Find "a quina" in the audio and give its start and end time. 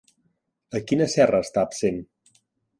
0.79-1.09